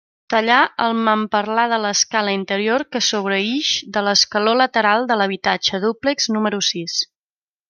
Tallar 0.33 0.59
el 0.85 0.95
mamperlà 1.07 1.65
de 1.73 1.77
l'escala 1.83 2.33
interior 2.37 2.85
que 2.95 3.03
sobreïx 3.09 3.69
de 3.99 4.05
l'escaló 4.09 4.57
lateral 4.65 5.07
de 5.13 5.19
l'habitatge 5.21 5.83
dúplex 5.85 6.33
número 6.39 6.65
sis. 6.71 6.99